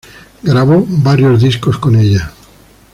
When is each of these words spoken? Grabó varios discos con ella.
Grabó 0.41 0.83
varios 0.87 1.43
discos 1.43 1.77
con 1.77 1.95
ella. 1.95 2.33